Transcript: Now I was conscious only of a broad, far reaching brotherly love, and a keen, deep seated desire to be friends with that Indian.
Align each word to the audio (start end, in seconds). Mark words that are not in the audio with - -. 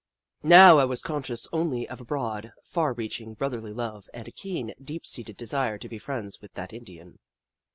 Now 0.41 0.79
I 0.79 0.85
was 0.85 1.03
conscious 1.03 1.47
only 1.53 1.87
of 1.87 2.01
a 2.01 2.03
broad, 2.03 2.53
far 2.63 2.91
reaching 2.93 3.35
brotherly 3.35 3.71
love, 3.71 4.09
and 4.15 4.27
a 4.27 4.31
keen, 4.31 4.73
deep 4.81 5.05
seated 5.05 5.37
desire 5.37 5.77
to 5.77 5.87
be 5.87 5.99
friends 5.99 6.41
with 6.41 6.53
that 6.55 6.73
Indian. 6.73 7.19